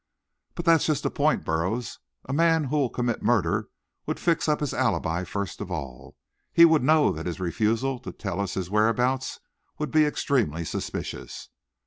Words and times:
"But 0.55 0.65
that's 0.65 0.87
just 0.87 1.03
the 1.03 1.11
point, 1.11 1.45
Burroughs. 1.45 1.99
A 2.25 2.33
man 2.33 2.63
who'll 2.63 2.89
commit 2.89 3.21
murder 3.21 3.69
would 4.07 4.19
fix 4.19 4.49
up 4.49 4.59
his 4.59 4.73
alibi 4.73 5.23
first 5.23 5.61
of 5.61 5.69
all. 5.69 6.15
He 6.51 6.65
would 6.65 6.81
know 6.81 7.11
that 7.11 7.27
his 7.27 7.39
refusal 7.39 7.99
to 7.99 8.11
tell 8.11 8.41
his 8.43 8.67
whereabouts 8.67 9.39
would 9.77 9.91
be 9.91 10.05
extremely 10.07 10.65
suspicious. 10.65 11.49